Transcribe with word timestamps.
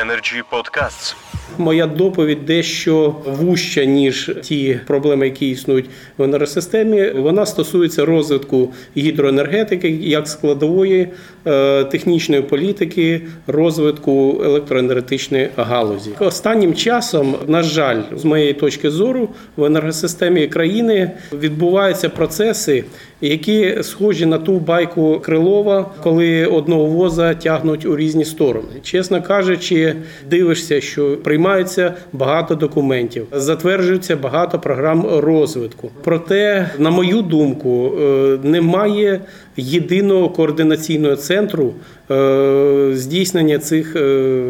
Energy 0.00 0.42
Podcasts. 0.50 1.14
Моя 1.58 1.86
доповідь 1.86 2.44
дещо 2.46 3.14
вужча, 3.26 3.84
ніж 3.84 4.30
ті 4.42 4.80
проблеми, 4.86 5.24
які 5.24 5.50
існують 5.50 5.90
в 6.18 6.22
енергосистемі. 6.22 7.10
Вона 7.10 7.46
стосується 7.46 8.04
розвитку 8.04 8.72
гідроенергетики 8.96 9.90
як 9.90 10.28
складової 10.28 11.08
е, 11.46 11.84
технічної 11.84 12.42
політики, 12.42 13.20
розвитку 13.46 14.40
електроенергетичної 14.44 15.48
галузі. 15.56 16.10
Останнім 16.18 16.74
часом, 16.74 17.36
на 17.46 17.62
жаль, 17.62 18.02
з 18.16 18.24
моєї 18.24 18.52
точки 18.52 18.90
зору, 18.90 19.28
в 19.56 19.64
енергосистемі 19.64 20.46
країни 20.46 21.10
відбуваються 21.32 22.08
процеси, 22.08 22.84
які 23.20 23.78
схожі 23.82 24.26
на 24.26 24.38
ту 24.38 24.58
байку 24.58 25.20
Крилова, 25.20 25.90
коли 26.02 26.46
одного 26.46 26.86
воза 26.86 27.34
тягнуть 27.34 27.86
у 27.86 27.96
різні 27.96 28.24
сторони. 28.24 28.68
Чесно 28.82 29.22
кажучи, 29.22 29.81
дивишся, 30.30 30.80
що 30.80 31.16
приймаються 31.16 31.94
багато 32.12 32.54
документів, 32.54 33.26
затверджується 33.32 34.16
багато 34.16 34.58
програм 34.58 35.06
розвитку. 35.06 35.90
Проте, 36.04 36.70
на 36.78 36.90
мою 36.90 37.22
думку, 37.22 37.92
е, 38.00 38.38
немає 38.42 39.20
єдиного 39.56 40.28
координаційного 40.28 41.16
центру 41.16 41.74
е, 42.10 42.90
здійснення 42.94 43.58
цих 43.58 43.96
е, 43.96 44.42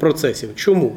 процесів. 0.00 0.48
Чому? 0.54 0.92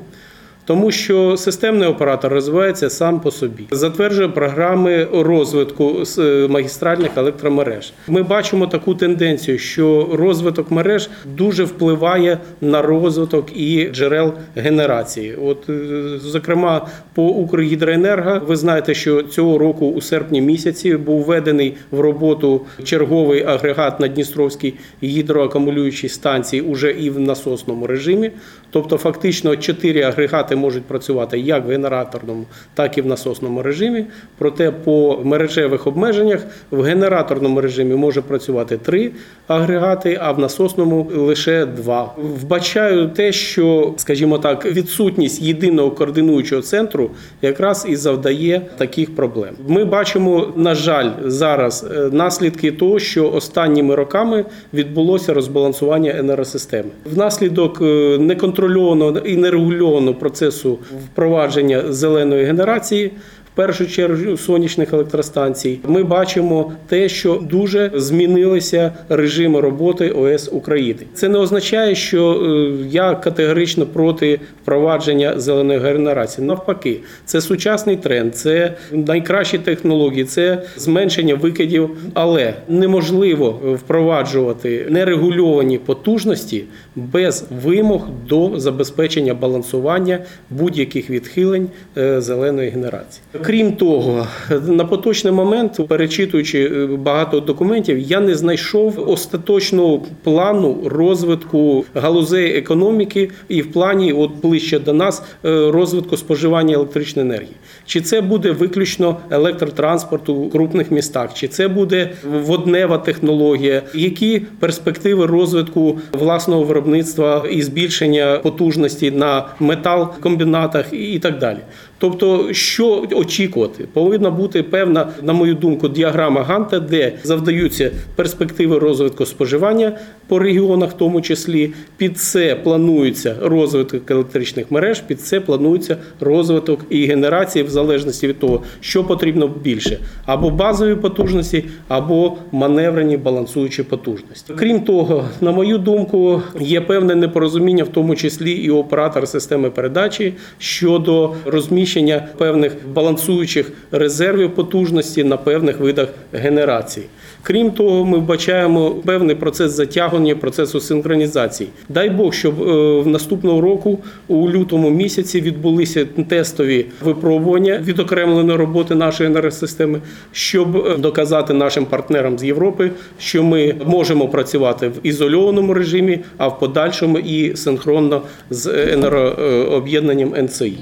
Тому 0.69 0.91
що 0.91 1.37
системний 1.37 1.87
оператор 1.87 2.33
розвивається 2.33 2.89
сам 2.89 3.19
по 3.19 3.31
собі, 3.31 3.63
затверджує 3.71 4.27
програми 4.27 5.07
розвитку 5.13 6.03
е, 6.17 6.47
магістральних 6.49 7.11
електромереж. 7.15 7.93
Ми 8.07 8.23
бачимо 8.23 8.67
таку 8.67 8.95
тенденцію, 8.95 9.57
що 9.57 10.09
розвиток 10.13 10.71
мереж 10.71 11.09
дуже 11.35 11.63
впливає 11.63 12.37
на 12.61 12.81
розвиток 12.81 13.57
і 13.57 13.89
джерел 13.93 14.33
генерації. 14.55 15.35
От, 15.35 15.69
е, 15.69 16.03
зокрема, 16.21 16.87
по 17.13 17.23
Укргідроенерго, 17.23 18.41
ви 18.47 18.55
знаєте, 18.55 18.93
що 18.93 19.23
цього 19.23 19.57
року 19.57 19.87
у 19.87 20.01
серпні 20.01 20.41
місяці 20.41 20.97
був 20.97 21.23
введений 21.23 21.75
в 21.91 21.99
роботу 21.99 22.61
черговий 22.83 23.43
агрегат 23.43 23.99
на 23.99 24.07
Дністровській 24.07 24.73
гідроакумулюючій 25.03 26.09
станції 26.09 26.61
уже 26.61 26.91
і 26.91 27.09
в 27.09 27.19
насосному 27.19 27.87
режимі. 27.87 28.31
Тобто, 28.71 28.97
фактично, 28.97 29.55
чотири 29.55 30.01
агрегати 30.01 30.55
можуть 30.55 30.83
працювати 30.83 31.39
як 31.39 31.65
в 31.65 31.69
генераторному, 31.69 32.45
так 32.73 32.97
і 32.97 33.01
в 33.01 33.05
насосному 33.05 33.61
режимі. 33.61 34.05
Проте 34.37 34.71
по 34.71 35.19
мережевих 35.23 35.87
обмеженнях 35.87 36.45
в 36.71 36.81
генераторному 36.81 37.61
режимі 37.61 37.95
може 37.95 38.21
працювати 38.21 38.77
три 38.77 39.11
агрегати, 39.47 40.17
а 40.21 40.31
в 40.31 40.39
насосному 40.39 41.11
лише 41.15 41.65
два. 41.65 42.13
Вбачаю 42.17 43.07
те, 43.07 43.31
що, 43.31 43.93
скажімо 43.97 44.37
так, 44.37 44.65
відсутність 44.65 45.41
єдиного 45.41 45.91
координуючого 45.91 46.61
центру 46.61 47.11
якраз 47.41 47.85
і 47.89 47.95
завдає 47.95 48.61
таких 48.77 49.15
проблем. 49.15 49.55
Ми 49.67 49.85
бачимо, 49.85 50.53
на 50.55 50.75
жаль, 50.75 51.09
зараз 51.23 51.85
е, 51.91 52.09
наслідки 52.11 52.71
того, 52.71 52.99
що 52.99 53.31
останніми 53.31 53.95
роками 53.95 54.45
відбулося 54.73 55.33
розбалансування 55.33 56.15
енергосистеми. 56.17 56.89
Внаслідок 57.05 57.81
е, 57.81 58.17
неконтрольованого 58.59 59.19
і 59.19 59.37
нерегульованого 59.37 60.17
процесу 60.17 60.77
впровадження 61.05 61.93
зеленої 61.93 62.45
генерації. 62.45 63.11
Першу 63.59 63.85
чергу 63.87 64.37
сонячних 64.37 64.93
електростанцій 64.93 65.79
ми 65.87 66.03
бачимо 66.03 66.71
те, 66.87 67.09
що 67.09 67.35
дуже 67.35 67.91
змінилися 67.95 68.93
режими 69.09 69.61
роботи 69.61 70.09
ОС 70.09 70.49
України. 70.51 70.99
Це 71.13 71.29
не 71.29 71.37
означає, 71.37 71.95
що 71.95 72.33
е, 72.33 72.87
я 72.89 73.15
категорично 73.15 73.85
проти 73.85 74.39
впровадження 74.61 75.39
зеленої 75.39 75.79
генерації. 75.79 76.47
Навпаки, 76.47 76.99
це 77.25 77.41
сучасний 77.41 77.95
тренд, 77.95 78.35
це 78.35 78.73
найкращі 78.91 79.57
технології, 79.57 80.23
це 80.23 80.63
зменшення 80.77 81.35
викидів, 81.35 81.89
але 82.13 82.53
неможливо 82.67 83.49
впроваджувати 83.75 84.85
нерегульовані 84.89 85.77
потужності 85.77 86.63
без 86.95 87.45
вимог 87.63 88.07
до 88.29 88.59
забезпечення 88.59 89.33
балансування 89.33 90.19
будь-яких 90.49 91.09
відхилень 91.09 91.67
е, 91.97 92.21
зеленої 92.21 92.69
генерації. 92.69 93.23
Крім 93.49 93.71
того, 93.71 94.27
на 94.67 94.85
поточний 94.85 95.33
момент, 95.33 95.79
перечитуючи 95.87 96.63
е, 96.63 96.87
багато 96.87 97.39
документів, 97.39 97.99
я 97.99 98.19
не 98.19 98.35
знайшов 98.35 99.09
остаточного 99.09 100.01
плану 100.23 100.77
розвитку 100.85 101.85
галузей 101.95 102.57
економіки 102.57 103.29
і 103.47 103.61
в 103.61 103.71
плані, 103.71 104.13
от 104.13 104.31
ближче 104.41 104.79
до 104.79 104.93
нас, 104.93 105.23
е, 105.45 105.71
розвитку 105.71 106.17
споживання 106.17 106.75
електричної 106.75 107.27
енергії. 107.27 107.55
Чи 107.85 108.01
це 108.01 108.21
буде 108.21 108.51
виключно 108.51 109.17
електротранспорт 109.29 110.29
у 110.29 110.49
крупних 110.49 110.91
містах, 110.91 111.33
чи 111.33 111.47
це 111.47 111.67
буде 111.67 112.09
воднева 112.23 112.97
технологія, 112.97 113.81
які 113.93 114.41
перспективи 114.59 115.25
розвитку 115.25 115.99
власного 116.11 116.63
виробництва 116.63 117.45
і 117.51 117.61
збільшення 117.61 118.39
потужності 118.43 119.11
на 119.11 119.45
металкомбінатах 119.59 120.93
і 120.93 121.19
так 121.19 121.39
далі. 121.39 121.59
Тобто, 121.99 122.53
що 122.53 123.03
очікувати, 123.11 123.87
повинна 123.93 124.31
бути 124.31 124.63
певна, 124.63 125.09
на 125.21 125.33
мою 125.33 125.55
думку, 125.55 125.87
діаграма 125.87 126.43
Ганта, 126.43 126.79
де 126.79 127.13
завдаються 127.23 127.91
перспективи 128.15 128.79
розвитку 128.79 129.25
споживання 129.25 129.97
по 130.27 130.39
регіонах, 130.39 130.89
в 130.89 130.93
тому 130.93 131.21
числі. 131.21 131.71
Під 131.97 132.17
це 132.19 132.55
планується 132.55 133.35
розвиток 133.41 134.11
електричних 134.11 134.71
мереж, 134.71 135.01
під 135.01 135.21
це 135.21 135.39
планується 135.39 135.97
розвиток 136.19 136.79
і 136.89 137.05
генерації, 137.05 137.65
в 137.65 137.69
залежності 137.69 138.27
від 138.27 138.39
того, 138.39 138.63
що 138.79 139.03
потрібно 139.03 139.47
більше, 139.47 139.97
або 140.25 140.49
базові 140.49 140.95
потужності, 140.95 141.65
або 141.87 142.37
маневрені 142.51 143.17
балансуючі 143.17 143.83
потужності. 143.83 144.53
Крім 144.55 144.79
того, 144.79 145.25
на 145.41 145.51
мою 145.51 145.77
думку, 145.77 146.41
є 146.59 146.81
певне 146.81 147.15
непорозуміння, 147.15 147.83
в 147.83 147.87
тому 147.87 148.15
числі 148.15 148.51
і 148.51 148.69
оператор 148.69 149.27
системи 149.27 149.69
передачі 149.69 150.33
щодо 150.57 151.33
розміщення 151.45 151.88
розміщення 151.89 152.27
певних 152.37 152.75
балансуючих 152.93 153.71
резервів 153.91 154.55
потужності 154.55 155.23
на 155.23 155.37
певних 155.37 155.79
видах 155.79 156.07
генерації. 156.33 157.05
Крім 157.43 157.71
того, 157.71 158.05
ми 158.05 158.17
вбачаємо 158.17 158.91
певний 158.91 159.35
процес 159.35 159.71
затягування 159.71 160.35
процесу 160.35 160.79
синхронізації. 160.79 161.69
Дай 161.89 162.09
Бог, 162.09 162.33
щоб 162.33 162.61
е, 162.61 163.01
в 163.01 163.07
наступного 163.07 163.61
року 163.61 163.99
у 164.27 164.49
лютому 164.49 164.89
місяці 164.89 165.41
відбулися 165.41 166.05
тестові 166.29 166.85
випробування 167.03 167.81
відокремленої 167.83 168.57
роботи 168.57 168.95
нашої 168.95 169.29
енергосистеми, 169.29 170.01
щоб 170.31 170.77
е, 170.77 170.97
доказати 170.97 171.53
нашим 171.53 171.85
партнерам 171.85 172.39
з 172.39 172.43
Європи, 172.43 172.91
що 173.19 173.43
ми 173.43 173.75
можемо 173.85 174.27
працювати 174.27 174.87
в 174.87 174.93
ізольованому 175.03 175.73
режимі, 175.73 176.19
а 176.37 176.47
в 176.47 176.59
подальшому 176.59 177.19
і 177.19 177.55
синхронно 177.55 178.21
з 178.49 178.67
енергооб'єднанням 178.93 180.33
НЦІ. 180.43 180.73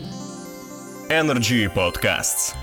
Energy 1.09 1.69
Podcasts. 1.75 2.55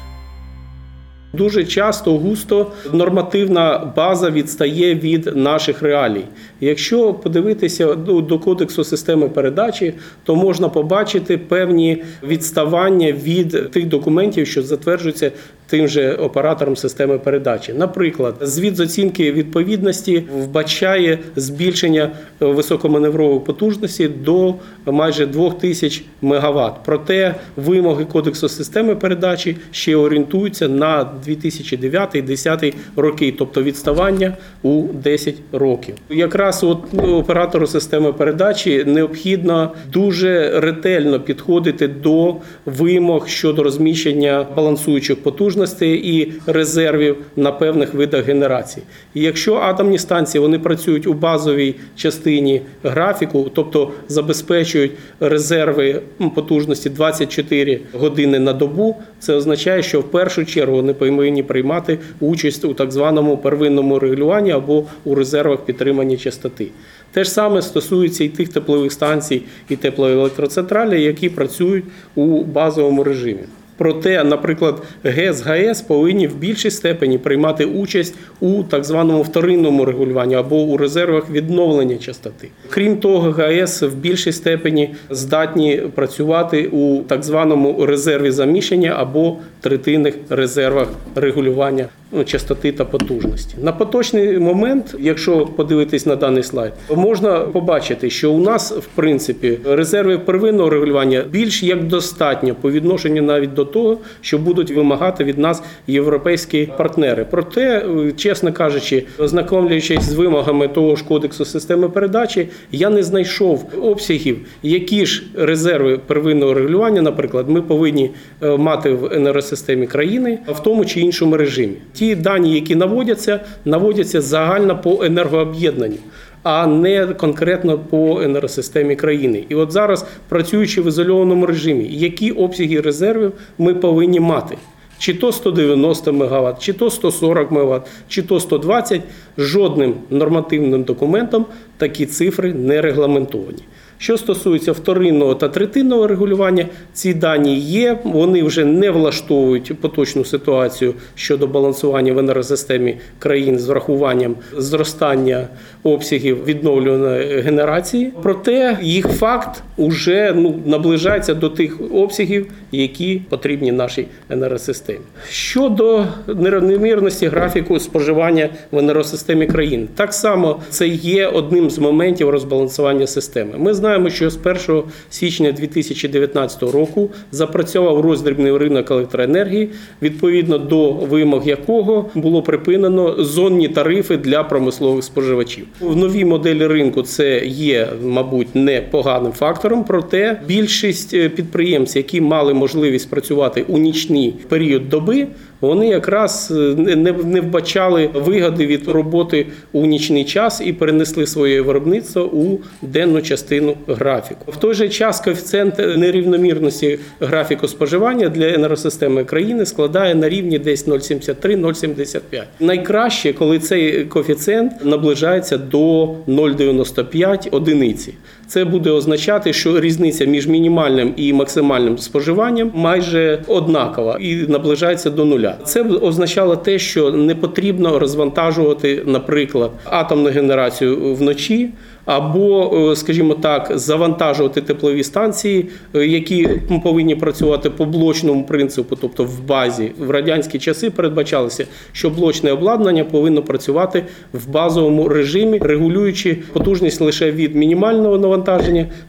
Дуже 1.32 1.64
часто 1.64 2.18
густо 2.18 2.72
нормативна 2.92 3.92
база 3.96 4.30
відстає 4.30 4.94
від 4.94 5.36
наших 5.36 5.82
реалій. 5.82 6.24
Якщо 6.64 7.14
подивитися 7.14 7.94
до 7.94 8.38
кодексу 8.38 8.84
системи 8.84 9.28
передачі, 9.28 9.94
то 10.24 10.36
можна 10.36 10.68
побачити 10.68 11.38
певні 11.38 12.02
відставання 12.22 13.12
від 13.12 13.70
тих 13.70 13.86
документів, 13.86 14.46
що 14.46 14.62
затверджуються 14.62 15.32
тим 15.66 15.88
же 15.88 16.12
оператором 16.12 16.76
системи 16.76 17.18
передачі. 17.18 17.72
Наприклад, 17.72 18.34
звіт 18.40 18.76
з 18.76 18.80
оцінки 18.80 19.32
відповідності 19.32 20.24
вбачає 20.34 21.18
збільшення 21.36 22.10
високоманеврової 22.40 23.40
потужності 23.40 24.08
до 24.08 24.54
майже 24.86 25.26
2000 25.26 26.04
МВт. 26.22 26.72
Проте 26.84 27.34
вимоги 27.56 28.04
кодексу 28.04 28.48
системи 28.48 28.94
передачі 28.94 29.56
ще 29.70 29.96
орієнтуються 29.96 30.68
на 30.68 31.10
2009-2010 31.26 32.74
роки, 32.96 33.34
тобто 33.38 33.62
відставання 33.62 34.36
у 34.62 34.82
10 34.92 35.34
років. 35.52 35.94
Якраз 36.10 36.53
от 36.62 36.78
оператору 37.08 37.66
системи 37.66 38.12
передачі 38.12 38.84
необхідно 38.86 39.72
дуже 39.92 40.60
ретельно 40.60 41.20
підходити 41.20 41.88
до 41.88 42.34
вимог 42.66 43.28
щодо 43.28 43.62
розміщення 43.62 44.46
балансуючих 44.56 45.22
потужностей 45.22 46.16
і 46.16 46.32
резервів 46.46 47.16
на 47.36 47.52
певних 47.52 47.94
видах 47.94 48.24
генерації. 48.24 48.86
І 49.14 49.20
якщо 49.20 49.54
атомні 49.54 49.98
станції 49.98 50.42
вони 50.42 50.58
працюють 50.58 51.06
у 51.06 51.12
базовій 51.12 51.74
частині 51.96 52.62
графіку, 52.82 53.50
тобто 53.54 53.90
забезпечують 54.08 54.92
резерви 55.20 56.00
потужності 56.34 56.90
24 56.90 57.80
години 57.92 58.38
на 58.38 58.52
добу, 58.52 58.96
це 59.18 59.34
означає, 59.34 59.82
що 59.82 60.00
в 60.00 60.04
першу 60.04 60.44
чергу 60.44 60.76
вони 60.76 60.94
повинні 60.94 61.42
приймати 61.42 61.98
участь 62.20 62.64
у 62.64 62.74
так 62.74 62.92
званому 62.92 63.36
первинному 63.36 63.98
регулюванні 63.98 64.50
або 64.50 64.84
у 65.04 65.14
резервах 65.14 65.60
підтримання 65.60 66.16
частоти. 66.44 66.70
Те 67.12 67.24
ж 67.24 67.30
саме 67.30 67.62
стосується 67.62 68.24
і 68.24 68.28
тих 68.28 68.48
теплових 68.48 68.92
станцій 68.92 69.42
і 69.68 69.76
теплоелектроцентралей, 69.76 71.02
які 71.02 71.28
працюють 71.28 71.84
у 72.14 72.44
базовому 72.44 73.04
режимі. 73.04 73.44
Проте, 73.76 74.24
наприклад, 74.24 74.82
ГЕС 75.04 75.42
ГАЕС 75.42 75.82
повинні 75.82 76.26
в 76.26 76.36
більшій 76.36 76.70
степені 76.70 77.18
приймати 77.18 77.64
участь 77.64 78.14
у 78.40 78.62
так 78.62 78.84
званому 78.84 79.22
вторинному 79.22 79.84
регулюванні 79.84 80.34
або 80.34 80.56
у 80.56 80.76
резервах 80.76 81.30
відновлення 81.30 81.96
частоти. 81.96 82.48
Крім 82.70 82.96
того, 82.96 83.30
ГАЕС 83.30 83.82
в 83.82 83.94
більшій 83.94 84.32
степені 84.32 84.94
здатні 85.10 85.82
працювати 85.94 86.68
у 86.72 87.02
так 87.02 87.22
званому 87.22 87.86
резерві 87.86 88.30
заміщення 88.30 88.94
або 88.98 89.36
третинних 89.60 90.14
резервах 90.28 90.88
регулювання 91.14 91.88
ну, 92.14 92.24
частоти 92.24 92.72
та 92.72 92.84
потужності. 92.84 93.54
На 93.62 93.72
поточний 93.72 94.38
момент, 94.38 94.96
якщо 94.98 95.46
подивитись 95.46 96.06
на 96.06 96.16
даний 96.16 96.42
слайд, 96.42 96.72
можна 96.96 97.40
побачити, 97.40 98.10
що 98.10 98.32
у 98.32 98.38
нас 98.38 98.72
в 98.72 98.86
принципі 98.94 99.58
резерви 99.64 100.18
первинного 100.18 100.70
регулювання 100.70 101.24
більш 101.30 101.62
як 101.62 101.84
достатньо 101.86 102.54
по 102.60 102.70
відношенню 102.70 103.22
навіть 103.22 103.54
до 103.54 103.64
того, 103.64 103.98
що 104.20 104.38
будуть 104.38 104.70
вимагати 104.70 105.24
від 105.24 105.38
нас 105.38 105.62
європейські 105.86 106.68
партнери. 106.78 107.26
Проте, 107.30 107.86
чесно 108.16 108.52
кажучи, 108.52 109.04
ознакомлюючись 109.18 110.02
з 110.02 110.14
вимогами 110.14 110.68
того 110.68 110.96
ж 110.96 111.04
кодексу 111.04 111.44
системи 111.44 111.88
передачі, 111.88 112.48
я 112.72 112.90
не 112.90 113.02
знайшов 113.02 113.70
обсягів, 113.82 114.38
які 114.62 115.06
ж 115.06 115.22
резерви 115.34 115.98
первинного 116.06 116.54
регулювання, 116.54 117.02
наприклад, 117.02 117.48
ми 117.48 117.62
повинні 117.62 118.10
е, 118.42 118.56
мати 118.56 118.90
в 118.90 119.12
енергосистемі 119.12 119.86
країни 119.86 120.38
в 120.48 120.60
тому 120.62 120.84
чи 120.84 121.00
іншому 121.00 121.36
режимі. 121.36 121.74
Ті 122.04 122.14
дані, 122.14 122.54
які 122.54 122.74
наводяться, 122.74 123.40
наводяться 123.64 124.20
загально 124.20 124.78
по 124.78 125.04
енергооб'єднанню. 125.04 125.96
А 126.42 126.66
не 126.66 127.06
конкретно 127.06 127.78
по 127.78 128.20
енергосистемі 128.22 128.96
країни, 128.96 129.44
і 129.48 129.54
от 129.54 129.72
зараз 129.72 130.06
працюючи 130.28 130.82
в 130.82 130.86
ізольованому 130.86 131.46
режимі, 131.46 131.84
які 131.90 132.30
обсяги 132.30 132.80
резервів 132.80 133.32
ми 133.58 133.74
повинні 133.74 134.20
мати? 134.20 134.56
Чи 134.98 135.14
то 135.14 135.32
190 135.32 136.12
МВт, 136.12 136.58
чи 136.58 136.72
то 136.72 136.90
140 136.90 137.50
МВт, 137.52 137.82
чи 138.08 138.22
то 138.22 138.40
120, 138.40 139.00
жодним 139.38 139.94
нормативним 140.10 140.82
документом 140.82 141.46
такі 141.76 142.06
цифри 142.06 142.54
не 142.54 142.82
регламентовані. 142.82 143.62
Що 143.98 144.18
стосується 144.18 144.72
вторинного 144.72 145.34
та 145.34 145.48
третинного 145.48 146.06
регулювання, 146.06 146.66
ці 146.92 147.14
дані 147.14 147.58
є. 147.58 147.98
Вони 148.04 148.42
вже 148.42 148.64
не 148.64 148.90
влаштовують 148.90 149.80
поточну 149.80 150.24
ситуацію 150.24 150.94
щодо 151.14 151.46
балансування 151.46 152.12
в 152.12 152.18
енергосистемі 152.18 152.96
країн 153.18 153.58
з 153.58 153.68
врахуванням 153.68 154.36
зростання 154.56 155.48
обсягів 155.82 156.44
відновлюваної 156.44 157.40
генерації. 157.40 158.12
Проте 158.22 158.78
їх 158.82 159.08
факт 159.08 159.62
уже 159.76 160.32
ну 160.36 160.54
наближається 160.66 161.34
до 161.34 161.48
тих 161.48 161.80
обсягів, 161.92 162.46
які 162.72 163.22
потрібні 163.28 163.72
нашій 163.72 164.06
енергосистемі. 164.30 164.98
Щодо 165.28 166.06
нерівномірності 166.26 167.26
графіку 167.26 167.80
споживання 167.80 168.48
в 168.70 168.78
енергосистемі 168.78 169.46
країн, 169.46 169.88
так 169.94 170.14
само 170.14 170.60
це 170.70 170.88
є 170.88 171.26
одним 171.26 171.70
з 171.70 171.78
моментів 171.78 172.30
розбалансування 172.30 173.06
системи. 173.06 173.52
Ми 173.58 173.74
знаємо, 173.84 174.10
що 174.10 174.30
з 174.30 174.38
1 174.68 174.82
січня 175.10 175.52
2019 175.52 176.62
року 176.62 177.10
запрацював 177.32 178.00
роздрібний 178.00 178.56
ринок 178.56 178.90
електроенергії, 178.90 179.68
відповідно 180.02 180.58
до 180.58 180.92
вимог 180.92 181.48
якого 181.48 182.10
було 182.14 182.42
припинено 182.42 183.24
зонні 183.24 183.68
тарифи 183.68 184.16
для 184.16 184.44
промислових 184.44 185.04
споживачів. 185.04 185.66
В 185.80 185.96
новій 185.96 186.24
моделі 186.24 186.66
ринку 186.66 187.02
це 187.02 187.44
є, 187.46 187.88
мабуть, 188.04 188.54
непоганим 188.54 189.32
фактором. 189.32 189.84
Проте 189.84 190.40
більшість 190.48 191.14
е, 191.14 191.28
підприємців, 191.28 191.96
які 191.96 192.20
мали 192.20 192.54
можливість 192.54 193.10
працювати 193.10 193.64
у 193.68 193.78
нічний 193.78 194.34
період 194.48 194.88
доби, 194.88 195.26
вони 195.66 195.88
якраз 195.88 196.52
е, 196.56 196.96
не 197.24 197.40
вбачали 197.40 198.10
вигоди 198.14 198.66
від 198.66 198.88
роботи 198.88 199.46
у 199.72 199.86
нічний 199.86 200.24
час 200.24 200.62
і 200.64 200.72
перенесли 200.72 201.26
своє 201.26 201.60
виробництво 201.60 202.22
у 202.22 202.58
денну 202.82 203.22
частину 203.22 203.76
графіку. 203.86 204.52
В 204.52 204.56
той 204.56 204.74
же 204.74 204.88
час 204.88 205.20
коефіцієнт 205.20 205.78
нерівномірності 205.78 206.98
графіку 207.20 207.68
споживання 207.68 208.28
для 208.28 208.48
енергосистеми 208.48 209.24
країни 209.24 209.66
складає 209.66 210.14
на 210.14 210.28
рівні 210.28 210.58
десь 210.58 210.88
0,73-0,75. 210.88 212.20
Найкраще, 212.60 213.32
коли 213.32 213.58
цей 213.58 214.04
коефіцієнт 214.04 214.84
наближається 214.84 215.58
до 215.58 216.04
0,95 216.04 217.48
одиниці. 217.50 218.14
Це 218.46 218.64
буде 218.64 218.90
означати, 218.90 219.52
що 219.52 219.80
різниця 219.80 220.24
між 220.24 220.46
мінімальним 220.46 221.12
і 221.16 221.32
максимальним 221.32 221.98
споживанням 221.98 222.70
майже 222.74 223.42
однакова 223.46 224.18
і 224.20 224.36
наближається 224.36 225.10
до 225.10 225.24
нуля. 225.24 225.56
Це 225.64 225.82
означало 225.82 226.56
те, 226.56 226.78
що 226.78 227.10
не 227.10 227.34
потрібно 227.34 227.98
розвантажувати, 227.98 229.02
наприклад, 229.06 229.70
атомну 229.84 230.30
генерацію 230.30 231.14
вночі 231.14 231.70
або, 232.04 232.76
е, 232.90 232.96
скажімо 232.96 233.34
так, 233.34 233.72
завантажувати 233.74 234.60
теплові 234.60 235.02
станції, 235.04 235.66
е, 235.94 236.06
які 236.06 236.48
повинні 236.84 237.14
працювати 237.14 237.70
по 237.70 237.84
блочному 237.84 238.44
принципу, 238.44 238.96
тобто 239.00 239.24
в 239.24 239.42
базі 239.46 239.92
в 239.98 240.10
радянські 240.10 240.58
часи 240.58 240.90
передбачалося, 240.90 241.66
що 241.92 242.10
блочне 242.10 242.52
обладнання 242.52 243.04
повинно 243.04 243.42
працювати 243.42 244.04
в 244.32 244.50
базовому 244.50 245.08
режимі, 245.08 245.58
регулюючи 245.58 246.36
потужність 246.52 247.00
лише 247.00 247.30
від 247.30 247.54
мінімального 247.56 248.18
навантаження, 248.18 248.33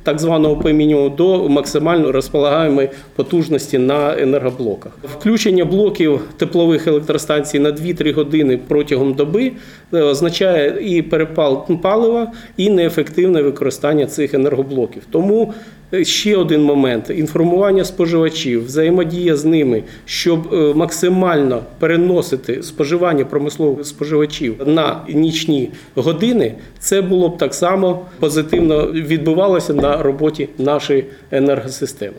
так 0.04 0.20
званого 0.20 0.56
по 0.56 0.70
до 1.10 1.50
максимально 1.50 2.12
розполагаємої 2.12 2.90
потужності 3.16 3.78
на 3.78 4.20
енергоблоках. 4.20 4.98
Включення 5.04 5.66
блоків 5.66 6.22
теплових 6.38 6.88
електростанцій 6.88 7.60
на 7.60 7.72
2-3 7.72 8.14
години 8.14 8.60
протягом 8.68 9.14
доби 9.14 9.52
е, 9.94 10.02
означає 10.02 10.78
і 10.82 11.02
перепал 11.02 11.68
палива, 11.82 12.32
і 12.58 12.70
неефективне 12.70 13.42
використання 13.42 14.06
цих 14.06 14.34
енергоблоків. 14.34 15.04
Тому 15.12 15.54
ще 16.04 16.38
один 16.38 16.64
момент: 16.64 17.10
інформування 17.10 17.86
споживачів, 17.86 18.66
взаємодія 18.66 19.36
з 19.36 19.46
ними, 19.46 19.84
щоб 20.06 20.54
е, 20.54 20.74
максимально 20.74 21.64
переносити 21.80 22.64
споживання 22.64 23.26
промислових 23.26 23.86
споживачів 23.86 24.56
на 24.66 25.02
нічні 25.10 25.72
години, 25.96 26.56
це 26.80 27.02
було 27.02 27.30
б 27.30 27.38
так 27.38 27.54
само 27.54 28.06
позитивно 28.20 28.92
відбувалося 28.92 29.74
на 29.74 30.04
роботі 30.04 30.50
нашої 30.58 31.06
енергосистеми. 31.32 32.18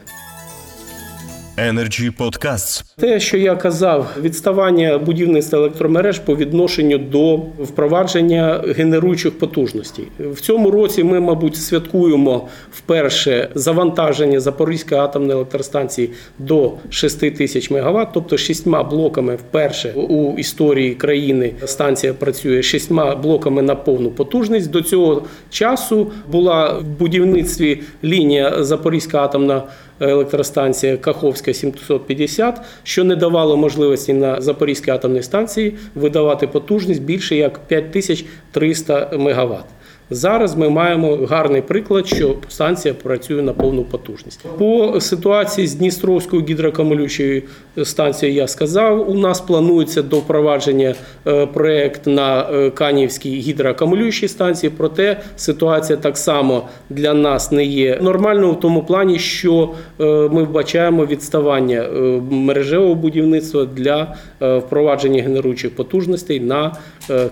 Energy 1.59 2.11
Podcasts. 2.19 2.85
Те, 2.97 3.21
що 3.21 3.37
я 3.37 3.57
казав, 3.57 4.11
відставання 4.21 4.99
будівництва 4.99 5.59
електромереж 5.59 6.19
по 6.19 6.37
відношенню 6.37 6.99
до 6.99 7.37
впровадження 7.37 8.65
генеруючих 8.77 9.39
потужностей 9.39 10.09
в 10.19 10.41
цьому 10.41 10.71
році. 10.71 11.05
Ми, 11.05 11.21
мабуть, 11.21 11.57
святкуємо 11.57 12.49
вперше 12.73 13.49
завантаження 13.55 14.41
Запорізької 14.41 15.01
атомної 15.01 15.33
електростанції 15.33 16.11
до 16.39 16.73
6 16.91 17.21
тисяч 17.21 17.71
МВт, 17.71 18.09
тобто 18.15 18.37
шістьма 18.37 18.83
блоками 18.83 19.37
вперше 19.37 19.93
у 19.93 20.39
історії 20.39 20.95
країни 20.95 21.53
станція 21.65 22.15
працює 22.15 22.63
шістьма 22.63 23.17
блоками 23.17 23.63
на 23.63 23.75
повну 23.75 24.11
потужність. 24.11 24.71
До 24.71 24.83
цього 24.83 25.23
часу 25.51 26.13
була 26.33 26.79
в 26.79 26.85
будівництві 26.85 27.83
лінія 28.05 28.65
Запорізька 28.65 29.25
атомна 29.25 29.63
електростанція 30.01 30.97
Каховська 30.97 31.46
750, 31.55 32.61
що 32.83 33.05
не 33.05 33.17
давало 33.17 33.57
можливості 33.57 34.13
на 34.13 34.41
Запорізькій 34.41 34.91
атомній 34.91 35.23
станції 35.23 35.77
видавати 35.95 36.47
потужність 36.47 37.03
більше 37.03 37.37
як 37.37 37.59
5300 37.59 39.11
МВт. 39.13 39.76
Зараз 40.11 40.57
ми 40.57 40.69
маємо 40.69 41.17
гарний 41.17 41.63
приклад, 41.63 42.07
що 42.07 42.35
станція 42.49 42.95
працює 42.95 43.43
на 43.43 43.53
повну 43.53 43.85
потужність. 43.85 44.41
По 44.59 45.01
ситуації 45.01 45.67
з 45.67 45.75
Дністровською 45.75 46.43
гідроакумулюючою 46.43 47.43
станцією 47.85 48.39
я 48.39 48.49
сказав. 48.49 49.11
У 49.11 49.15
нас 49.15 49.41
планується 49.41 50.03
до 50.03 50.19
впровадження 50.19 50.95
е, 51.27 51.47
проект 51.47 52.07
на 52.07 52.51
е, 52.51 52.71
Канівській 52.71 53.41
гідроакумулюючій 53.41 54.29
станції. 54.29 54.73
Проте 54.77 55.21
ситуація 55.37 55.97
так 55.97 56.19
само 56.19 56.69
для 56.91 57.15
нас 57.15 57.53
не 57.53 57.65
є 57.65 57.99
нормальною 58.03 58.53
в 58.53 58.61
тому 58.61 58.83
плані, 58.83 59.19
що 59.19 59.71
е, 60.01 60.05
ми 60.05 60.43
вбачаємо 60.43 61.07
відставання 61.07 61.89
мережевого 62.31 62.95
будівництва 62.95 63.65
для 63.65 64.17
впровадження 64.41 65.23
генеруючих 65.23 65.77
потужностей 65.77 66.41
на 66.41 66.77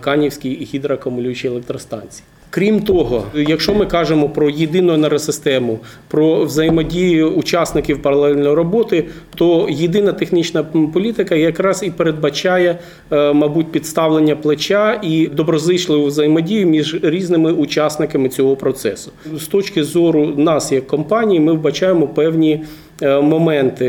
Канівській 0.00 0.68
гідроакумулюючій 0.72 1.48
електростанції. 1.48 2.24
Крім 2.54 2.80
того, 2.80 3.24
якщо 3.34 3.74
ми 3.74 3.86
кажемо 3.86 4.28
про 4.28 4.50
єдину 4.50 4.92
енергосистему, 4.92 5.78
про 6.08 6.44
взаємодію 6.44 7.30
учасників 7.30 8.02
паралельної 8.02 8.54
роботи, 8.54 9.04
то 9.34 9.66
єдина 9.70 10.12
технічна 10.12 10.62
політика 10.92 11.34
якраз 11.34 11.82
і 11.82 11.90
передбачає, 11.90 12.78
е, 13.10 13.32
мабуть, 13.32 13.72
підставлення 13.72 14.36
плеча 14.36 15.00
і 15.02 15.26
доброзичливу 15.26 16.06
взаємодію 16.06 16.66
між 16.66 17.04
різними 17.04 17.52
учасниками 17.52 18.28
цього 18.28 18.56
процесу. 18.56 19.12
З 19.36 19.46
точки 19.46 19.84
зору 19.84 20.26
нас, 20.36 20.72
як 20.72 20.86
компанії, 20.86 21.40
ми 21.40 21.52
вбачаємо 21.52 22.08
певні. 22.08 22.64
Е, 23.02 23.20
моменти, 23.20 23.86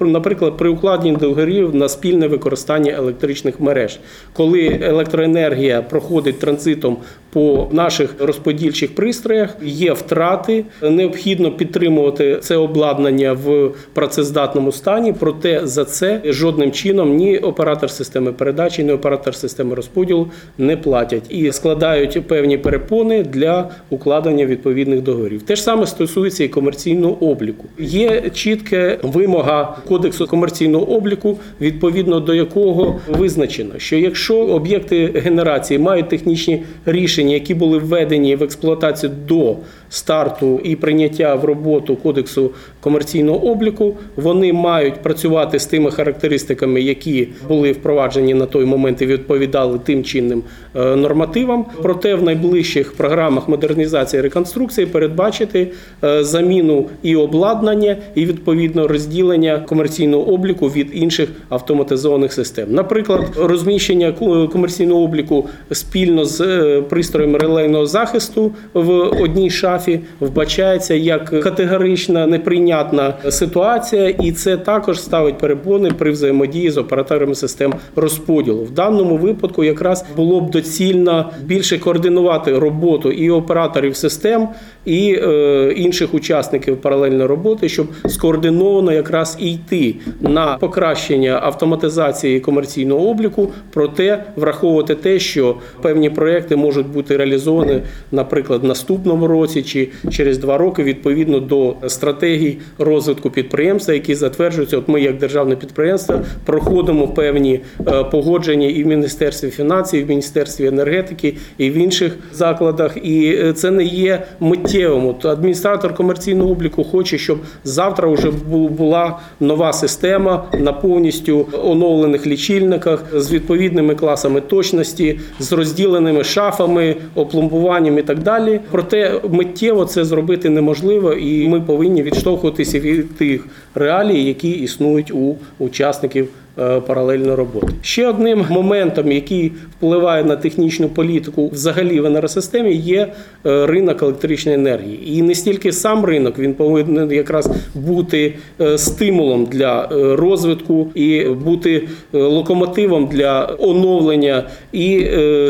е, 0.00 0.04
наприклад, 0.04 0.56
при 0.56 0.68
укладенні 0.68 1.16
договорів 1.16 1.74
на 1.74 1.88
спільне 1.88 2.26
використання 2.26 2.92
електричних 2.92 3.60
мереж, 3.60 3.98
коли 4.32 4.78
електроенергія 4.82 5.82
проходить 5.82 6.38
транзитом 6.38 6.96
по 7.32 7.68
наших 7.72 8.14
розподільчих 8.18 8.94
пристроях, 8.94 9.56
є 9.62 9.92
втрати, 9.92 10.64
необхідно 10.82 11.50
підтримувати 11.50 12.38
це 12.40 12.56
обладнання 12.56 13.32
в 13.32 13.70
працездатному 13.92 14.72
стані. 14.72 15.14
Проте 15.18 15.60
за 15.64 15.84
це 15.84 16.20
жодним 16.24 16.72
чином 16.72 17.16
ні 17.16 17.38
оператор 17.38 17.90
системи 17.90 18.32
передачі, 18.32 18.84
ні 18.84 18.92
оператор 18.92 19.34
системи 19.34 19.74
розподілу 19.74 20.28
не 20.58 20.76
платять 20.76 21.24
і 21.28 21.52
складають 21.52 22.26
певні 22.26 22.58
перепони 22.58 23.22
для 23.22 23.70
укладення 23.90 24.46
відповідних 24.46 25.00
договорів. 25.00 25.42
Те 25.42 25.56
ж 25.56 25.62
саме 25.62 25.86
стосується 25.86 26.44
і 26.44 26.48
комерційного 26.48 27.30
обліку. 27.30 27.64
Є 27.78 28.23
чітка 28.30 28.98
вимога 29.02 29.76
кодексу 29.88 30.26
комерційного 30.26 30.84
обліку, 30.96 31.38
відповідно 31.60 32.20
до 32.20 32.34
якого 32.34 33.00
визначено, 33.08 33.72
що 33.76 33.96
якщо 33.96 34.36
об'єкти 34.36 35.06
генерації 35.06 35.78
мають 35.78 36.08
технічні 36.08 36.62
рішення, 36.86 37.34
які 37.34 37.54
були 37.54 37.78
введені 37.78 38.36
в 38.36 38.42
експлуатацію 38.42 39.12
до 39.28 39.56
старту 39.94 40.60
і 40.64 40.76
прийняття 40.76 41.34
в 41.34 41.44
роботу 41.44 41.96
кодексу 41.96 42.50
комерційного 42.80 43.50
обліку, 43.50 43.96
вони 44.16 44.52
мають 44.52 45.02
працювати 45.02 45.58
з 45.58 45.66
тими 45.66 45.90
характеристиками, 45.90 46.80
які 46.80 47.28
були 47.48 47.72
впроваджені 47.72 48.34
на 48.34 48.46
той 48.46 48.64
момент 48.64 49.02
і 49.02 49.06
відповідали 49.06 49.78
тим 49.84 50.04
чинним 50.04 50.42
е, 50.76 50.96
нормативам. 50.96 51.66
Проте 51.82 52.14
в 52.14 52.22
найближчих 52.22 52.92
програмах 52.92 53.48
модернізації 53.48 54.20
і 54.20 54.22
реконструкції 54.22 54.86
передбачити 54.86 55.68
е, 56.04 56.24
заміну 56.24 56.86
і 57.02 57.16
обладнання, 57.16 57.96
і 58.14 58.26
відповідно 58.26 58.88
розділення 58.88 59.58
комерційного 59.58 60.32
обліку 60.34 60.68
від 60.68 60.90
інших 60.92 61.28
автоматизованих 61.48 62.32
систем. 62.32 62.66
Наприклад, 62.70 63.20
розміщення 63.36 64.12
комерційного 64.52 65.02
обліку 65.02 65.48
спільно 65.70 66.24
з 66.24 66.40
е, 66.40 66.82
пристроєм 66.82 67.36
релейного 67.36 67.86
захисту 67.86 68.52
в 68.74 68.90
одній 69.22 69.50
шафі 69.50 69.83
вбачається 70.20 70.94
як 70.94 71.40
категорична 71.40 72.26
неприйнятна 72.26 73.14
ситуація, 73.28 74.08
і 74.08 74.32
це 74.32 74.56
також 74.56 75.00
ставить 75.00 75.38
перепони 75.38 75.90
при 75.98 76.10
взаємодії 76.10 76.70
з 76.70 76.78
операторами 76.78 77.34
систем 77.34 77.74
розподілу. 77.96 78.64
В 78.64 78.70
даному 78.70 79.16
випадку 79.16 79.64
якраз 79.64 80.04
було 80.16 80.40
б 80.40 80.50
доцільно 80.50 81.30
більше 81.44 81.78
координувати 81.78 82.58
роботу 82.58 83.10
і 83.10 83.30
операторів 83.30 83.96
систем, 83.96 84.48
і 84.84 85.18
е, 85.22 85.72
інших 85.76 86.14
учасників 86.14 86.76
паралельної 86.80 87.26
роботи, 87.26 87.68
щоб 87.68 87.86
скоординовано 88.08 88.92
якраз 88.92 89.36
йти 89.40 89.94
на 90.20 90.56
покращення 90.58 91.40
автоматизації 91.42 92.40
комерційного 92.40 93.08
обліку, 93.10 93.52
проте 93.72 94.24
враховувати 94.36 94.94
те, 94.94 95.18
що 95.18 95.56
певні 95.82 96.10
проекти 96.10 96.56
можуть 96.56 96.86
бути 96.86 97.16
реалізовані, 97.16 97.80
наприклад, 98.12 98.62
в 98.62 98.66
наступному 98.66 99.26
році 99.26 99.62
чи 99.64 99.88
через 100.10 100.38
два 100.38 100.58
роки 100.58 100.82
відповідно 100.82 101.40
до 101.40 101.74
стратегій 101.86 102.58
розвитку 102.78 103.30
підприємства, 103.30 103.94
які 103.94 104.14
затверджуються. 104.14 104.78
От 104.78 104.88
ми, 104.88 105.00
як 105.00 105.18
державне 105.18 105.56
підприємство, 105.56 106.20
проходимо 106.44 107.08
певні 107.08 107.60
е, 107.88 108.04
погодження 108.04 108.66
і 108.66 108.84
в 108.84 108.86
міністерстві 108.86 109.50
фінансів, 109.50 110.00
і 110.00 110.04
в 110.04 110.08
міністерстві 110.08 110.66
енергетики, 110.66 111.34
і 111.58 111.70
в 111.70 111.74
інших 111.74 112.18
закладах. 112.32 112.96
І 113.02 113.26
е, 113.26 113.52
це 113.52 113.70
не 113.70 113.84
є 113.84 114.22
миттєвим. 114.40 115.14
Адміністратор 115.24 115.94
комерційного 115.94 116.50
обліку 116.50 116.84
хоче, 116.84 117.18
щоб 117.18 117.38
завтра 117.64 118.08
вже 118.08 118.30
була 118.50 119.18
нова 119.40 119.72
система 119.72 120.44
на 120.58 120.72
повністю 120.72 121.46
оновлених 121.64 122.26
лічильниках 122.26 123.04
з 123.14 123.32
відповідними 123.32 123.94
класами 123.94 124.40
точності, 124.40 125.18
з 125.38 125.52
розділеними 125.52 126.24
шафами, 126.24 126.96
опломбуванням 127.14 127.98
і 127.98 128.02
так 128.02 128.18
далі. 128.18 128.60
Проте 128.70 129.20
миттєво 129.54 129.84
це 129.84 130.04
зробити 130.04 130.50
неможливо, 130.50 131.12
і 131.12 131.48
ми 131.48 131.60
повинні 131.60 132.02
відштовхуватися 132.02 132.80
від 132.80 133.16
тих 133.16 133.46
реалій, 133.74 134.22
які 134.22 134.50
існують 134.50 135.10
у 135.10 135.36
учасників. 135.58 136.28
Е, 136.58 136.80
паралельно 136.80 137.36
роботи. 137.36 137.66
Ще 137.82 138.08
одним 138.08 138.46
моментом, 138.50 139.12
який 139.12 139.52
впливає 139.76 140.24
на 140.24 140.36
технічну 140.36 140.88
політику 140.88 141.48
взагалі 141.48 142.00
в 142.00 142.06
енергосистемі, 142.06 142.74
є 142.74 143.12
е, 143.46 143.66
ринок 143.66 144.02
електричної 144.02 144.58
енергії. 144.58 145.18
І 145.18 145.22
не 145.22 145.34
стільки 145.34 145.72
сам 145.72 146.04
ринок, 146.04 146.38
він 146.38 146.54
повинен 146.54 147.12
якраз 147.12 147.50
бути 147.74 148.34
е, 148.60 148.78
стимулом 148.78 149.46
для 149.46 149.88
розвитку 150.16 150.88
і 150.94 151.24
бути 151.24 151.88
локомотивом 152.12 153.06
для 153.06 153.56
оновлення 153.58 154.44
і 154.72 154.98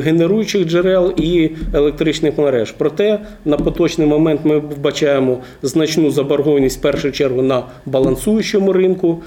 генеруючих 0.03 0.67
джерел, 0.67 1.13
і 1.17 1.51
електричних 1.75 2.39
мереж. 2.39 2.75
Проте 2.79 3.19
на 3.45 3.57
поточний 3.57 4.07
момент 4.07 4.41
ми 4.45 4.59
вбачаємо 4.59 5.39
значну 5.63 6.11
заборгованість 6.11 6.79
в 6.79 6.83
першу 6.83 7.13
чергу 7.13 7.43
на 7.43 7.63
балансуючому 7.87 8.73
ринку. 8.73 9.23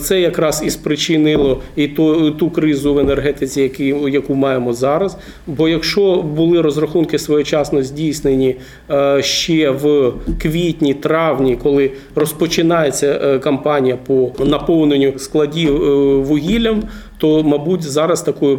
Це 0.00 0.20
якраз 0.20 0.62
і 0.66 0.70
спричинило 0.84 1.60
і 1.76 1.88
ту, 1.88 2.30
ту 2.30 2.50
кризу 2.50 2.94
в 2.94 2.98
енергетиці, 2.98 3.62
яку, 3.62 4.08
яку 4.08 4.34
маємо 4.34 4.72
зараз. 4.72 5.16
Бо 5.46 5.68
якщо 5.68 6.22
були 6.22 6.60
розрахунки 6.60 7.18
своєчасно 7.18 7.82
здійснені 7.82 8.56
е, 8.90 9.22
ще 9.22 9.70
в 9.70 10.12
квітні, 10.42 10.94
травні, 10.94 11.56
коли 11.56 11.90
розпочинається 12.14 13.20
е, 13.24 13.38
кампанія 13.38 13.98
по 14.06 14.32
наповненню 14.44 15.12
складів 15.18 15.82
е, 15.82 16.16
вугіллям, 16.16 16.82
то 17.18 17.42
мабуть 17.42 17.82
зараз 17.82 18.22
такої 18.22 18.58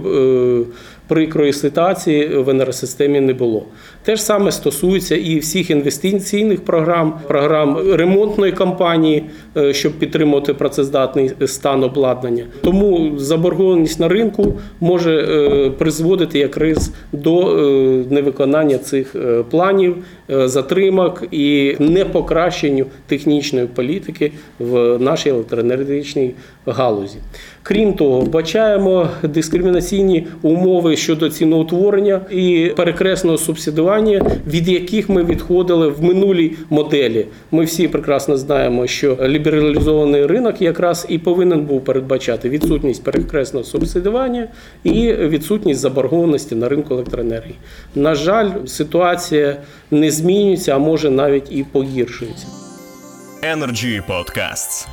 прикрої 1.07 1.53
ситуації 1.53 2.27
в 2.37 2.49
енергосистемі 2.49 3.19
не 3.19 3.33
було. 3.33 3.65
Те 4.05 4.15
ж 4.15 4.23
саме 4.23 4.51
стосується 4.51 5.15
і 5.15 5.39
всіх 5.39 5.69
інвестиційних 5.69 6.65
програм, 6.65 7.19
програм 7.27 7.77
ремонтної 7.93 8.51
кампанії, 8.51 9.23
е, 9.57 9.73
щоб 9.73 9.93
підтримувати 9.93 10.53
працездатний 10.53 11.31
стан 11.45 11.83
обладнання. 11.83 12.45
Тому 12.61 13.11
заборгованість 13.17 13.99
на 13.99 14.07
ринку 14.07 14.53
може 14.79 15.17
е, 15.19 15.69
призводити 15.69 16.39
якраз 16.39 16.91
до 17.11 17.57
е, 17.57 18.05
невиконання 18.09 18.77
цих 18.77 19.15
планів, 19.49 19.95
затримок 20.29 21.23
і 21.31 21.75
непокращенню 21.79 22.85
технічної 23.07 23.67
політики 23.67 24.31
в 24.59 24.97
нашій 24.99 25.29
електроенергетичній 25.29 26.31
галузі. 26.65 27.17
Крім 27.63 27.93
того, 27.93 28.21
бачаємо 28.21 29.07
дискримінаційні 29.23 30.27
умови 30.41 30.95
щодо 30.95 31.29
ціноутворення 31.29 32.21
і 32.31 32.71
перекресного 32.75 33.37
субсидування, 33.37 33.94
від 34.47 34.67
яких 34.67 35.09
ми 35.09 35.23
відходили 35.23 35.87
в 35.87 36.03
минулій 36.03 36.55
моделі. 36.69 37.27
Ми 37.51 37.65
всі 37.65 37.87
прекрасно 37.87 38.37
знаємо, 38.37 38.87
що 38.87 39.17
лібералізований 39.21 40.25
ринок 40.25 40.61
якраз 40.61 41.05
і 41.09 41.19
повинен 41.19 41.61
був 41.61 41.83
передбачати 41.83 42.49
відсутність 42.49 43.03
перекресного 43.03 43.63
субсидування 43.63 44.47
і 44.83 45.13
відсутність 45.13 45.79
заборгованості 45.79 46.55
на 46.55 46.69
ринку 46.69 46.93
електроенергії. 46.93 47.55
На 47.95 48.15
жаль, 48.15 48.51
ситуація 48.65 49.57
не 49.91 50.11
змінюється, 50.11 50.75
а 50.75 50.77
може 50.77 51.09
навіть 51.09 51.51
і 51.51 51.63
погіршується. 51.63 52.47
Energy 53.43 54.01
Podcasts 54.09 54.87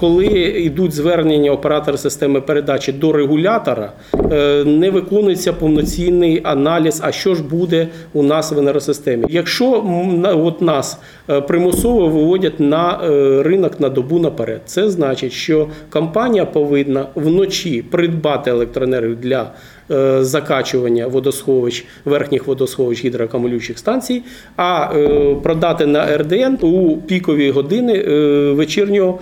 коли 0.00 0.26
йдуть 0.40 0.92
звернення 0.92 1.50
оператора 1.50 1.98
системи 1.98 2.40
передачі 2.40 2.92
до 2.92 3.12
регулятора, 3.12 3.92
е, 4.32 4.64
не 4.64 4.90
виконується 4.90 5.52
повноцінний 5.52 6.40
аналіз, 6.44 7.00
а 7.04 7.12
що 7.12 7.34
ж 7.34 7.42
буде 7.42 7.88
у 8.12 8.22
нас 8.22 8.52
в 8.52 8.58
енергосистемі. 8.58 9.26
Якщо 9.28 9.84
от 10.24 10.62
нас 10.62 10.98
е, 11.30 11.40
примусово 11.40 12.08
виводять 12.08 12.60
на 12.60 13.00
е, 13.04 13.42
ринок 13.42 13.80
на 13.80 13.88
добу 13.88 14.18
наперед, 14.18 14.60
це 14.64 14.90
значить, 14.90 15.32
що 15.32 15.68
компанія 15.90 16.44
повинна 16.44 17.06
вночі 17.14 17.82
придбати 17.82 18.50
електроенергію 18.50 19.16
для 19.16 19.50
закачування 20.20 21.06
водосховищ, 21.06 21.84
верхніх 22.04 22.46
водосховищ 22.46 23.04
гідроакумулюючих 23.04 23.78
станцій, 23.78 24.22
а 24.56 24.92
е, 24.96 25.34
продати 25.42 25.86
на 25.86 26.16
РДН 26.16 26.66
у 26.66 26.96
пікові 26.96 27.50
години 27.50 27.94
е, 27.94 28.52
вечірнього 28.52 29.18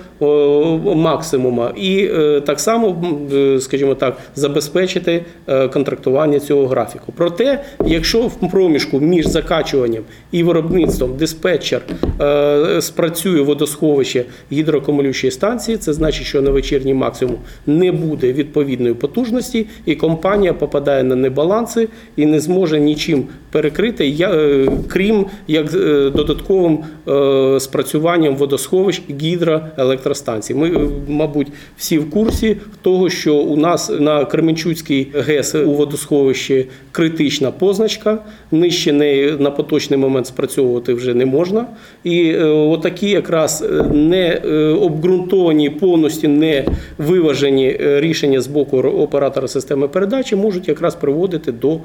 максимума, 0.94 1.72
і 1.76 2.10
е, 2.12 2.40
так 2.40 2.60
само, 2.60 3.04
е, 3.34 3.60
скажімо 3.60 3.94
так, 3.94 4.16
забезпечити 4.34 5.24
контрактування 5.72 6.40
цього 6.40 6.66
графіку. 6.66 7.12
Проте, 7.16 7.64
якщо 7.86 8.20
в 8.20 8.50
проміжку 8.50 9.00
між 9.00 9.26
закачуванням 9.26 10.02
і 10.32 10.42
виробництвом 10.42 11.16
диспетчер 11.16 11.82
спрацює 12.80 13.40
водосховище 13.40 14.24
гідроакумулюючої 14.52 15.30
станції, 15.30 15.76
це 15.76 15.92
значить, 15.92 16.26
що 16.26 16.42
на 16.42 16.50
вечірній 16.50 16.94
максимум 16.94 17.36
не 17.66 17.92
буде 17.92 18.32
відповідної 18.32 18.94
потужності, 18.94 19.66
і 19.86 19.94
компанія 19.94 20.53
попадає 20.54 21.04
на 21.04 21.16
небаланси 21.16 21.88
і 22.16 22.26
не 22.26 22.40
зможе 22.40 22.80
нічим 22.80 23.24
перекрити, 23.50 24.28
крім 24.88 25.26
як 25.48 25.72
додатковим 26.12 26.78
спрацюванням 27.60 28.36
водосховищ 28.36 29.02
гідроелектростанцій. 29.22 30.54
Ми, 30.54 30.88
мабуть, 31.08 31.48
всі 31.76 31.98
в 31.98 32.10
курсі 32.10 32.56
того, 32.82 33.10
що 33.10 33.36
у 33.36 33.56
нас 33.56 33.92
на 34.00 34.24
Кременчуцькій 34.24 35.06
ГЕС 35.14 35.54
у 35.54 35.70
водосховищі 35.70 36.66
критична 36.92 37.50
позначка. 37.50 38.18
Нижче 38.52 38.92
неї 38.92 39.34
на 39.38 39.50
поточний 39.50 39.98
момент 39.98 40.26
спрацьовувати 40.26 40.94
вже 40.94 41.14
не 41.14 41.26
можна. 41.26 41.66
І 42.04 42.28
е, 42.28 42.44
отакі 42.44 43.10
якраз 43.10 43.62
е, 43.62 43.82
не 43.92 44.40
е, 44.44 44.56
обґрунтовані, 44.68 45.70
повністю 45.70 46.28
не 46.28 46.64
виважені 46.98 47.76
рішення 47.80 48.40
з 48.40 48.46
боку 48.46 48.78
оператора 48.78 49.48
системи 49.48 49.88
передачі 49.88 50.36
можуть 50.44 50.68
якраз 50.68 50.94
приводити 50.94 51.52
до, 51.52 51.78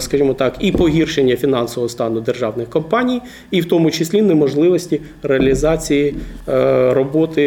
скажімо 0.00 0.34
так, 0.34 0.56
і 0.60 0.72
погіршення 0.72 1.36
фінансового 1.36 1.88
стану 1.88 2.20
державних 2.20 2.68
компаній, 2.70 3.20
і 3.50 3.60
в 3.60 3.64
тому 3.64 3.90
числі 3.90 4.22
неможливості 4.22 5.00
реалізації 5.22 6.14
роботи 6.90 7.42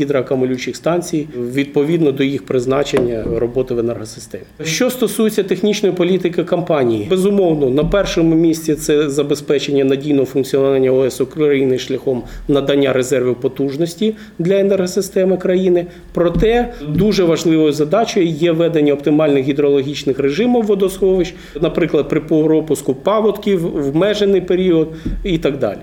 гідроакумулюючих 0.00 0.76
станцій 0.76 1.26
відповідно 1.52 2.12
до 2.12 2.24
їх 2.24 2.46
призначення 2.46 3.24
роботи 3.36 3.74
в 3.74 3.78
енергосистемі. 3.78 4.44
Що 4.64 4.90
стосується 4.90 5.42
технічної 5.42 5.94
політики 5.94 6.44
компанії, 6.44 7.06
безумовно, 7.10 7.70
на 7.70 7.84
першому 7.84 8.34
місці 8.34 8.74
це 8.74 9.10
забезпечення 9.10 9.84
надійного 9.84 10.26
функціонування 10.26 10.92
ОС 10.92 11.20
України 11.20 11.78
шляхом 11.78 12.22
надання 12.48 12.92
резервів 12.92 13.34
потужності 13.34 14.14
для 14.38 14.58
енергосистеми 14.58 15.36
країни. 15.36 15.86
Проте 16.12 16.72
дуже 16.88 17.24
важливою 17.24 17.72
задачею 17.72 18.26
є 18.26 18.52
ведення 18.52 18.92
оптимальних 18.92 19.48
гідрологічних 19.80 20.18
режимів 20.18 20.62
водосховищ, 20.62 21.34
наприклад, 21.60 22.08
при 22.08 22.20
пропуску 22.20 22.94
паводків 22.94 23.60
в 23.60 23.96
межений 23.96 24.40
період 24.40 24.88
і 25.24 25.38
так 25.38 25.58
далі 25.58 25.80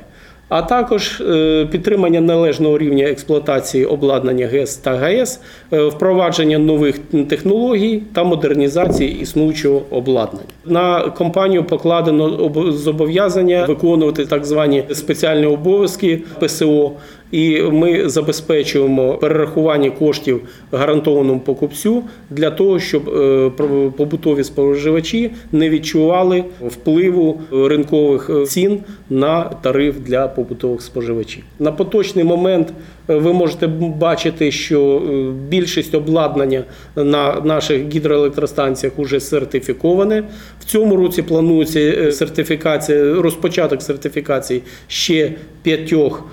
а 0.49 0.61
також 0.61 1.21
е, 1.21 1.65
підтримання 1.71 2.21
належного 2.21 2.77
рівня 2.77 3.05
експлуатації 3.05 3.85
обладнання 3.85 4.47
ГЕС 4.47 4.77
та 4.77 4.95
ГАЕС, 4.95 5.39
е, 5.73 5.83
впровадження 5.83 6.57
нових 6.57 6.99
технологій 7.29 8.01
та 8.13 8.23
модернізації 8.23 9.19
існуючого 9.19 9.81
обладнання. 9.89 10.45
На 10.65 11.01
компанію 11.01 11.63
покладено 11.63 12.51
зобов'язання 12.71 13.65
виконувати 13.65 14.25
так 14.25 14.45
звані 14.45 14.83
спеціальні 14.91 15.45
обов'язки 15.45 16.21
ПСО 16.39 16.91
і 17.33 17.61
ми 17.61 18.09
забезпечуємо 18.09 19.13
перерахування 19.13 19.89
коштів 19.89 20.41
гарантованому 20.71 21.39
покупцю 21.39 22.03
для 22.29 22.51
того, 22.51 22.79
щоб 22.79 23.09
е, 23.09 23.51
побутові 23.97 24.43
споживачі 24.43 25.31
не 25.51 25.69
відчували 25.69 26.43
впливу 26.61 27.41
ринкових 27.51 28.29
е, 28.29 28.45
цін 28.45 28.79
на 29.09 29.43
тариф 29.43 29.95
для 29.99 30.27
побутових 30.27 30.81
споживачів. 30.81 31.43
На 31.59 31.71
поточний 31.71 32.25
момент 32.25 32.73
ви 33.07 33.33
можете 33.33 33.67
бачити, 33.67 34.51
що 34.51 35.01
більшість 35.47 35.95
обладнання 35.95 36.63
на 36.95 37.41
наших 37.41 37.87
гідроелектростанціях 37.87 38.93
вже 38.97 39.19
сертифіковане. 39.19 40.23
В 40.59 40.65
цьому 40.65 40.95
році 40.95 41.21
планується 41.21 42.11
сертифікація, 42.11 43.13
розпочаток 43.13 43.81
сертифікації 43.81 44.61
ще 44.87 45.31
п'ятьох 45.63 46.23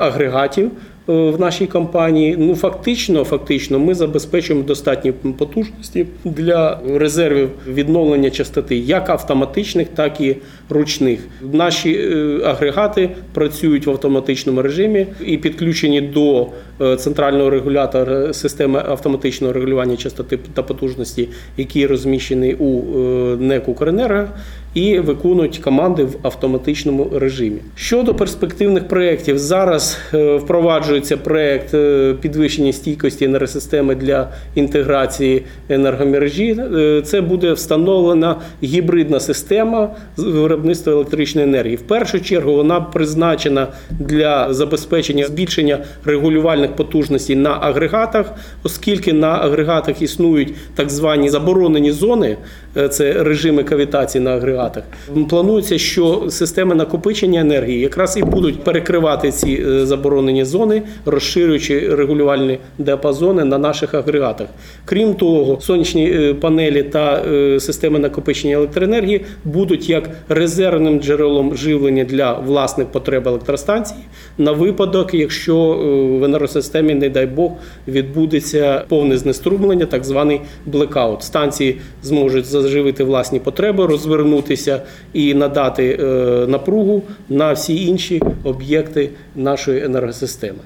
агрегатів. 0.00 0.70
Е, 1.08 1.12
в 1.12 1.40
нашій 1.40 1.66
компанії. 1.66 2.36
Ну 2.38 2.54
фактично, 2.54 3.24
фактично, 3.24 3.78
ми 3.78 3.94
забезпечуємо 3.94 4.64
достатні 4.64 5.12
потужності 5.12 6.06
для 6.24 6.80
резервів 6.94 7.50
відновлення 7.68 8.30
частоти, 8.30 8.76
як 8.76 9.10
автоматичних, 9.10 9.88
так 9.88 10.20
і 10.20 10.36
ручних. 10.70 11.20
Наші 11.52 11.92
е, 11.92 12.40
агрегати 12.44 13.10
працюють 13.34 13.86
в 13.86 13.90
автоматичному 13.90 14.62
режимі 14.62 15.06
і 15.26 15.36
підключені 15.38 16.00
до 16.00 16.46
центрального 16.78 17.50
регулятора 17.50 18.32
системи 18.32 18.82
автоматичного 18.88 19.52
регулювання 19.52 19.96
частоти 19.96 20.38
та 20.54 20.62
потужності, 20.62 21.28
який 21.56 21.86
розміщений 21.86 22.54
у 22.54 22.82
НЕК 23.36 23.68
«Укренерго», 23.68 24.28
і 24.76 24.98
виконують 24.98 25.58
команди 25.58 26.04
в 26.04 26.16
автоматичному 26.22 27.10
режимі. 27.14 27.56
Щодо 27.76 28.14
перспективних 28.14 28.88
проєктів, 28.88 29.38
зараз 29.38 29.98
впроваджується 30.12 31.16
проект 31.16 31.74
е, 31.74 32.14
підвищення 32.20 32.72
стійкості 32.72 33.24
енергосистеми 33.24 33.94
для 33.94 34.28
інтеграції 34.54 35.42
енергомережі. 35.68 36.56
Е, 36.74 37.02
це 37.04 37.20
буде 37.20 37.52
встановлена 37.52 38.36
гібридна 38.62 39.20
система 39.20 39.90
виробництва 40.16 40.92
електричної 40.92 41.46
енергії. 41.46 41.76
В 41.76 41.82
першу 41.82 42.20
чергу 42.20 42.54
вона 42.54 42.80
призначена 42.80 43.66
для 43.90 44.54
забезпечення 44.54 45.26
збільшення 45.26 45.78
регулювальних 46.04 46.65
потужностей 46.68 47.36
на 47.36 47.50
агрегатах, 47.50 48.32
оскільки 48.62 49.12
на 49.12 49.28
агрегатах 49.28 50.02
існують 50.02 50.54
так 50.74 50.90
звані 50.90 51.30
заборонені 51.30 51.92
зони, 51.92 52.36
це 52.90 53.22
режими 53.22 53.64
кавітації 53.64 54.24
на 54.24 54.30
агрегатах. 54.30 54.84
Планується, 55.28 55.78
що 55.78 56.24
системи 56.28 56.74
накопичення 56.74 57.40
енергії 57.40 57.80
якраз 57.80 58.16
і 58.16 58.22
будуть 58.22 58.64
перекривати 58.64 59.30
ці 59.30 59.64
заборонені 59.86 60.44
зони 60.44 60.82
розширюючи 61.06 61.94
регулювальні 61.94 62.58
діапазони 62.78 63.44
на 63.44 63.58
наших 63.58 63.94
агрегатах. 63.94 64.46
Крім 64.84 65.14
того, 65.14 65.60
сонячні 65.60 66.10
е, 66.10 66.34
панелі 66.34 66.82
та 66.82 67.22
е, 67.32 67.60
системи 67.60 67.98
накопичення 67.98 68.54
електроенергії 68.54 69.24
будуть 69.44 69.88
як 69.88 70.10
резервним 70.28 71.00
джерелом 71.00 71.56
живлення 71.56 72.04
для 72.04 72.32
власних 72.32 72.86
потреб 72.86 73.28
електростанцій 73.28 73.94
на 74.38 74.52
випадок, 74.52 75.14
якщо 75.14 75.56
е, 75.56 76.18
в 76.18 76.24
енергосистемі, 76.24 76.94
не 76.94 77.08
дай 77.08 77.26
Бог, 77.26 77.52
відбудеться 77.88 78.84
повне 78.88 79.18
знеструмлення, 79.18 79.86
так 79.86 80.04
званий 80.04 80.40
блекаут. 80.66 81.22
Станції 81.22 81.78
зможуть 82.02 82.46
заживити 82.66 83.04
власні 83.04 83.40
потреби, 83.40 83.86
розвернутися 83.86 84.82
і 85.12 85.34
надати 85.34 85.96
напругу 86.48 87.02
на 87.28 87.52
всі 87.52 87.86
інші 87.86 88.22
об'єкти 88.44 89.10
нашої 89.36 89.84
енергосистеми. 89.84 90.58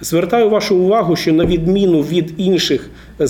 Звертаю 0.00 0.50
вашу 0.50 0.76
увагу, 0.76 1.16
що 1.16 1.32
на 1.32 1.44
відміну 1.44 2.00
від 2.00 2.34
інших 2.36 2.90
е, 3.20 3.24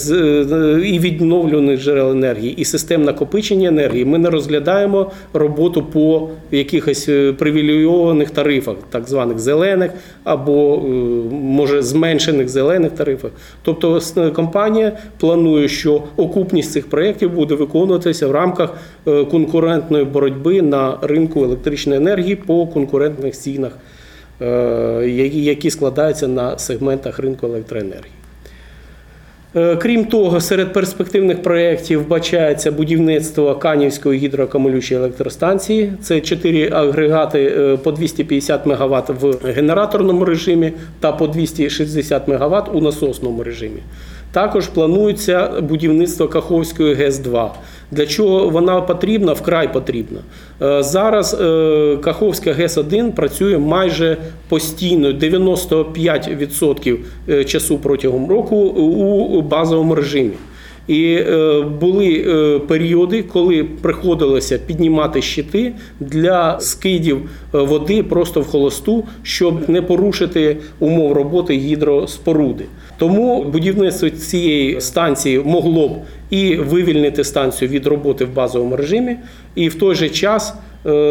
і 0.84 0.98
відновлюваних 0.98 1.80
джерел 1.80 2.10
енергії 2.10 2.54
і 2.56 2.64
систем 2.64 3.04
накопичення 3.04 3.68
енергії, 3.68 4.04
ми 4.04 4.18
не 4.18 4.30
розглядаємо 4.30 5.10
роботу 5.32 5.82
по 5.82 6.28
якихось 6.50 7.08
е, 7.08 7.32
привілейованих 7.32 8.30
тарифах, 8.30 8.76
так 8.90 9.08
званих 9.08 9.38
зелених 9.38 9.90
або 10.24 10.76
е, 10.76 10.88
може 11.32 11.82
зменшених 11.82 12.48
зелених 12.48 12.92
тарифах. 12.92 13.30
Тобто 13.62 14.00
компанія 14.34 14.92
планує, 15.20 15.68
що 15.68 16.02
окупність 16.16 16.72
цих 16.72 16.90
проєктів 16.90 17.30
буде 17.32 17.54
виконуватися 17.54 18.26
в 18.26 18.30
рамках 18.30 18.74
конкурентної 19.04 20.04
боротьби 20.04 20.62
на 20.62 20.98
ринку 21.02 21.44
електричної 21.44 21.98
енергії 22.00 22.36
по 22.36 22.66
конкурентних 22.66 23.34
цінах. 23.34 23.72
Е, 24.42 25.08
які 25.32 25.70
складаються 25.70 26.28
на 26.28 26.58
сегментах 26.58 27.18
ринку 27.18 27.46
електроенергії. 27.46 28.12
Е, 29.56 29.76
крім 29.76 30.04
того, 30.04 30.40
серед 30.40 30.72
перспективних 30.72 31.42
проєктів 31.42 32.02
вбачається 32.02 32.72
будівництво 32.72 33.54
Канівської 33.54 34.18
гідроакумулюючої 34.18 35.00
електростанції. 35.00 35.92
Це 36.02 36.20
чотири 36.20 36.70
агрегати 36.70 37.54
е, 37.58 37.76
по 37.76 37.92
250 37.92 38.66
МВт 38.66 39.08
в 39.08 39.52
генераторному 39.52 40.24
режимі 40.24 40.72
та 41.00 41.12
по 41.12 41.26
260 41.26 42.28
МВт 42.28 42.68
у 42.72 42.80
насосному 42.80 43.42
режимі. 43.42 43.80
Також 44.32 44.66
планується 44.66 45.60
будівництво 45.60 46.28
Каховської 46.28 46.94
ГЕС-2. 46.94 47.48
Для 47.90 48.06
чого 48.06 48.48
вона 48.48 48.80
потрібна? 48.80 49.32
Вкрай 49.32 49.72
потрібна. 49.72 50.18
Е, 50.62 50.82
зараз 50.82 51.36
е, 51.40 51.96
Каховська 52.02 52.52
ГЕС-1 52.52 53.12
працює 53.12 53.58
майже 53.58 54.16
постійно 54.48 55.08
95% 55.08 56.98
е, 57.28 57.44
часу 57.44 57.78
протягом 57.78 58.30
року 58.30 58.56
у 58.56 59.42
базовому 59.42 59.94
режимі. 59.94 60.32
І 60.88 61.14
е, 61.14 61.60
були 61.80 62.24
е, 62.28 62.58
періоди, 62.58 63.22
коли 63.22 63.64
приходилося 63.82 64.58
піднімати 64.58 65.22
щити 65.22 65.72
для 66.00 66.60
скидів 66.60 67.16
е, 67.54 67.58
води 67.58 68.02
просто 68.02 68.40
в 68.40 68.46
холосту, 68.46 69.04
щоб 69.22 69.70
не 69.70 69.82
порушити 69.82 70.56
умов 70.78 71.12
роботи 71.12 71.54
гідроспоруди. 71.54 72.64
Тому 72.98 73.44
будівництво 73.44 74.10
цієї 74.10 74.80
станції 74.80 75.38
могло 75.38 75.88
б 75.88 75.92
і 76.30 76.56
вивільнити 76.56 77.24
станцію 77.24 77.68
від 77.68 77.86
роботи 77.86 78.24
в 78.24 78.34
базовому 78.34 78.76
режимі, 78.76 79.16
і 79.54 79.68
в 79.68 79.74
той 79.74 79.94
же 79.94 80.08
час 80.08 80.54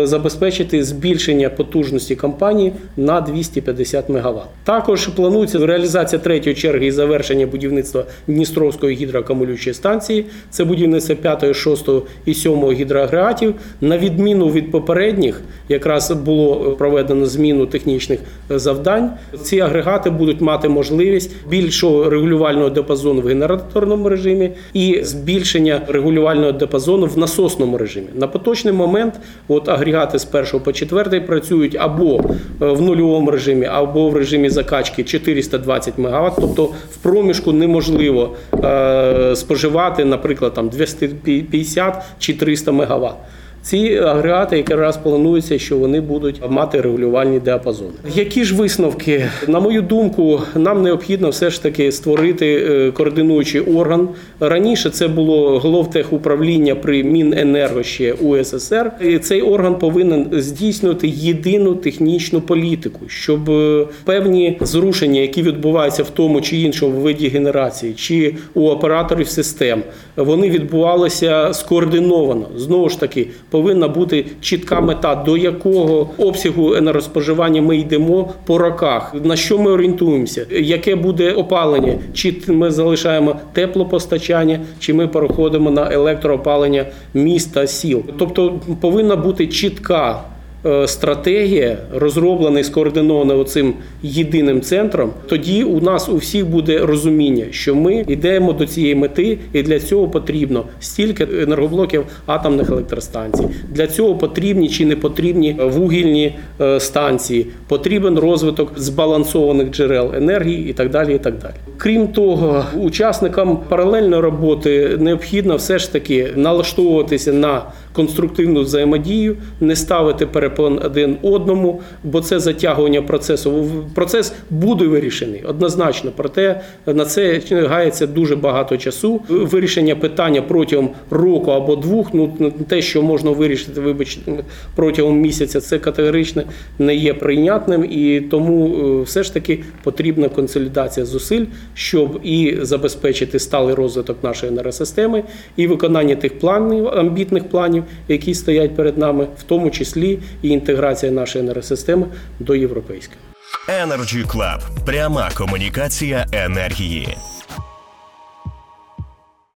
забезпечити 0.03 0.83
збільшення 0.83 1.49
потужності 1.49 2.15
компанії 2.15 2.73
на 2.97 3.21
250 3.21 4.09
МВт. 4.09 4.41
Також 4.63 5.07
планується 5.07 5.65
реалізація 5.65 6.19
третьої 6.19 6.55
черги 6.55 6.85
і 6.85 6.91
завершення 6.91 7.47
будівництва 7.47 8.03
Дністровської 8.27 8.95
гідроакумулюючої 8.95 9.73
станції. 9.73 10.25
Це 10.49 10.63
будівництво 10.63 11.15
5, 11.15 11.55
6 11.55 11.89
і 12.25 12.33
7 12.33 12.71
гідроагрегатів. 12.71 13.55
На 13.81 13.97
відміну 13.97 14.49
від 14.49 14.71
попередніх, 14.71 15.41
якраз 15.69 16.11
було 16.11 16.75
проведено 16.77 17.25
зміну 17.25 17.65
технічних 17.65 18.19
е, 18.51 18.59
завдань. 18.59 19.11
Ці 19.41 19.59
агрегати 19.59 20.09
будуть 20.09 20.41
мати 20.41 20.69
можливість 20.69 21.31
більшого 21.49 22.09
регулювального 22.09 22.69
диапазону 22.69 23.21
в 23.21 23.27
генераторному 23.27 24.09
режимі 24.09 24.51
і 24.73 24.99
збільшення 25.03 25.81
регулювального 25.87 26.51
диапазону 26.51 27.05
в 27.05 27.17
насосному 27.17 27.77
режимі. 27.77 28.07
На 28.15 28.27
поточний 28.27 28.73
момент 28.73 29.13
от 29.57 29.69
агрегати 29.69 30.19
з 30.19 30.27
1 30.33 30.59
по 30.59 30.73
4 30.73 31.21
працюють 31.21 31.75
або 31.79 32.19
е, 32.19 32.21
в 32.59 32.81
нульовому 32.81 33.31
режимі, 33.31 33.65
або 33.65 34.09
в 34.09 34.15
режимі 34.15 34.49
закачки 34.49 35.03
420 35.03 35.97
МВт, 35.97 36.33
тобто 36.35 36.65
в 36.65 36.97
проміжку 36.97 37.51
неможливо 37.51 38.35
е, 38.63 39.35
споживати, 39.35 40.05
наприклад, 40.05 40.53
там 40.53 40.69
250 40.69 42.03
чи 42.19 42.33
300 42.33 42.71
МВт. 42.71 43.13
Ці 43.61 43.97
агрегати 43.97 44.57
якраз 44.57 44.97
планується, 44.97 45.59
що 45.59 45.77
вони 45.77 46.01
будуть 46.01 46.41
мати 46.49 46.81
регулювальні 46.81 47.39
діапазони. 47.39 47.91
Які 48.15 48.43
ж 48.43 48.55
висновки? 48.55 49.29
На 49.47 49.59
мою 49.59 49.81
думку, 49.81 50.41
нам 50.55 50.83
необхідно 50.83 51.29
все 51.29 51.49
ж 51.49 51.63
таки 51.63 51.91
створити 51.91 52.55
е, 52.55 52.91
координуючий 52.91 53.61
орган. 53.61 54.09
Раніше 54.39 54.89
це 54.89 55.07
було 55.07 55.59
головтехуправління 55.59 56.75
при 56.75 57.03
Міненерго 57.03 57.83
ще 57.83 58.13
УССР. 58.13 58.91
І 59.01 59.19
цей 59.19 59.41
орган 59.41 59.79
повинен 59.79 60.27
здійснювати 60.31 61.07
єдину 61.07 61.75
технічну 61.75 62.41
політику, 62.41 62.99
щоб 63.07 63.49
е, 63.49 63.85
певні 64.05 64.57
зрушення, 64.61 65.21
які 65.21 65.41
відбуваються 65.41 66.03
в 66.03 66.09
тому 66.09 66.41
чи 66.41 66.57
іншому 66.57 66.99
виді 66.99 67.27
генерації, 67.27 67.93
чи 67.93 68.35
у 68.53 68.69
операторів 68.69 69.27
систем, 69.27 69.83
вони 70.15 70.49
відбувалися 70.49 71.53
скоординовано. 71.53 72.47
Знову 72.55 72.89
ж 72.89 72.99
таки, 72.99 73.27
повинна 73.57 73.87
бути 73.87 74.25
чітка 74.41 74.81
мета, 74.81 75.15
до 75.15 75.37
якого 75.37 76.09
обсягу 76.17 76.73
енергоспоживання 76.73 77.61
ми 77.61 77.77
йдемо 77.77 78.33
по 78.45 78.57
роках, 78.57 79.15
на 79.23 79.35
що 79.35 79.57
ми 79.57 79.71
орієнтуємося, 79.71 80.45
яке 80.49 80.95
буде 80.95 81.31
опалення, 81.31 81.93
чи 82.13 82.35
ми 82.47 82.71
залишаємо 82.71 83.35
теплопостачання, 83.53 84.59
чи 84.79 84.93
ми 84.93 85.07
переходимо 85.07 85.71
на 85.71 85.91
електроопалення 85.93 86.85
міста 87.13 87.67
сіл. 87.67 88.03
Тобто 88.17 88.59
повинна 88.81 89.15
бути 89.15 89.47
чітка. 89.47 90.23
Е, 90.67 90.87
Стратегія 90.87 91.77
розроблена 91.93 92.59
і 92.59 92.63
скоординована 92.63 93.35
оцим 93.35 93.73
єдиним 94.03 94.61
центром. 94.61 95.11
Тоді 95.27 95.63
у 95.63 95.81
нас 95.81 96.09
у 96.09 96.15
всіх 96.15 96.47
буде 96.47 96.79
розуміння, 96.79 97.45
що 97.51 97.75
ми 97.75 98.05
йдемо 98.07 98.53
до 98.53 98.65
цієї 98.65 98.95
мети, 98.95 99.37
і 99.53 99.63
для 99.63 99.79
цього 99.79 100.07
потрібно 100.07 100.65
стільки 100.79 101.27
енергоблоків 101.41 102.03
атомних 102.25 102.69
електростанцій. 102.69 103.47
Для 103.69 103.87
цього 103.87 104.15
потрібні 104.15 104.69
чи 104.69 104.85
не 104.85 104.95
потрібні 104.95 105.55
вугільні 105.63 106.35
е, 106.61 106.79
станції, 106.79 107.47
потрібен 107.67 108.19
розвиток 108.19 108.71
збалансованих 108.75 109.71
джерел 109.71 110.11
енергії 110.15 110.69
і 110.69 110.73
так 110.73 110.89
далі. 110.89 111.15
І 111.15 111.19
так 111.19 111.37
далі. 111.37 111.53
Крім 111.77 112.07
того, 112.07 112.65
учасникам 112.79 113.57
паралельної 113.69 114.21
роботи 114.21 114.97
необхідно 114.99 115.55
все 115.55 115.79
ж 115.79 115.91
таки 115.91 116.27
налаштовуватися 116.35 117.33
на 117.33 117.61
конструктивну 117.97 118.61
взаємодію, 118.61 119.35
не 119.61 119.75
ставити 119.75 120.25
перепон 120.25 120.79
один 120.85 121.17
одному, 121.21 121.81
бо 122.03 122.21
це 122.21 122.39
затягування 122.39 123.01
процесу. 123.01 123.65
Процес 123.95 124.33
буде 124.49 124.85
вирішений 124.87 125.43
однозначно. 125.43 126.11
Проте 126.15 126.61
на 126.85 127.05
це 127.05 127.41
гається 127.51 128.07
дуже 128.07 128.35
багато 128.35 128.77
часу. 128.77 129.21
Вирішення 129.29 129.95
питання 129.95 130.41
протягом 130.41 130.89
року 131.09 131.51
або 131.51 131.75
двох. 131.75 132.13
Ну 132.13 132.51
те, 132.67 132.81
що 132.81 133.01
можна 133.01 133.31
вирішити, 133.31 133.81
вибачте, 133.81 134.31
протягом 134.75 135.19
місяця, 135.19 135.61
це 135.61 135.79
категорично 135.79 136.43
не 136.79 136.95
є 136.95 137.13
прийнятним, 137.13 137.85
і 137.91 138.21
тому 138.21 138.75
е, 138.75 139.01
все 139.03 139.23
ж 139.23 139.33
таки 139.33 139.59
потрібна 139.83 140.29
консолідація 140.29 141.05
зусиль, 141.05 141.45
щоб 141.73 142.19
і 142.23 142.57
забезпечити 142.61 143.39
сталий 143.39 143.75
розвиток 143.75 144.23
нашої 144.23 144.51
енергосистеми, 144.51 145.23
і 145.55 145.67
виконання 145.67 146.15
тих 146.15 146.39
планів, 146.39 146.87
амбітних 146.87 147.49
планів, 147.49 147.83
які 148.07 148.35
стоять 148.35 148.75
перед 148.75 148.97
нами, 148.97 149.27
в 149.39 149.43
тому 149.43 149.71
числі 149.71 150.19
і 150.41 150.49
інтеграція 150.49 151.11
нашої 151.11 151.43
енергосистеми 151.43 152.07
до 152.39 152.55
європейської. 152.55 153.19
Energy 153.67 154.27
Club. 154.27 154.59
Пряма 154.85 155.29
комунікація 155.37 156.25
енергії. 156.31 157.17